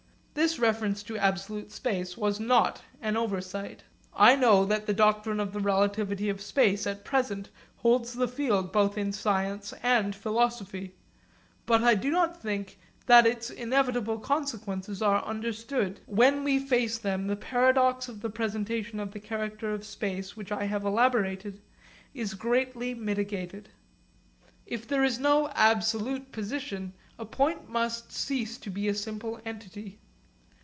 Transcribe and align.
This 0.33 0.57
reference 0.59 1.03
to 1.03 1.17
absolute 1.17 1.73
space 1.73 2.15
was 2.17 2.39
not 2.39 2.81
an 3.01 3.17
oversight. 3.17 3.83
I 4.15 4.33
know 4.37 4.63
that 4.63 4.85
the 4.85 4.93
doctrine 4.93 5.41
of 5.41 5.51
the 5.51 5.59
relativity 5.59 6.29
of 6.29 6.39
space 6.39 6.87
at 6.87 7.03
present 7.03 7.49
holds 7.75 8.13
the 8.13 8.29
field 8.29 8.71
both 8.71 8.97
in 8.97 9.11
science 9.11 9.73
and 9.83 10.15
philosophy. 10.15 10.95
But 11.65 11.83
I 11.83 11.95
do 11.95 12.09
not 12.09 12.41
think 12.41 12.79
that 13.07 13.27
its 13.27 13.49
inevitable 13.49 14.19
consequences 14.19 15.01
are 15.01 15.21
understood. 15.25 15.99
When 16.05 16.45
we 16.45 16.53
really 16.55 16.65
face 16.65 16.97
them 16.97 17.27
the 17.27 17.35
paradox 17.35 18.07
of 18.07 18.21
the 18.21 18.29
presentation 18.29 19.01
of 19.01 19.11
the 19.11 19.19
character 19.19 19.73
of 19.73 19.85
space 19.85 20.37
which 20.37 20.51
I 20.51 20.63
have 20.63 20.85
elaborated 20.85 21.61
is 22.13 22.35
greatly 22.35 22.93
mitigated. 22.95 23.67
If 24.65 24.87
there 24.87 25.03
is 25.03 25.19
no 25.19 25.49
absolute 25.49 26.31
position, 26.31 26.93
a 27.19 27.25
point 27.25 27.69
must 27.69 28.13
cease 28.13 28.57
to 28.59 28.69
be 28.69 28.87
a 28.87 28.95
simple 28.95 29.41
entity. 29.43 29.99